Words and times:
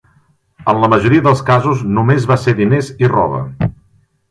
En 0.71 0.79
la 0.83 0.89
majoria 0.93 1.25
dels 1.27 1.43
casos 1.51 1.85
només 1.99 2.27
va 2.33 2.39
ser 2.47 2.57
diners 2.63 2.91
i 3.05 3.13
roba. 3.15 3.47